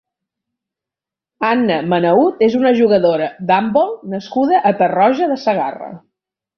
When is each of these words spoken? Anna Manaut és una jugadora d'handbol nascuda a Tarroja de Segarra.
Anna 1.49 1.77
Manaut 1.91 2.43
és 2.49 2.57
una 2.61 2.73
jugadora 2.81 3.29
d'handbol 3.53 3.95
nascuda 4.17 4.67
a 4.73 4.77
Tarroja 4.85 5.33
de 5.35 5.43
Segarra. 5.49 5.97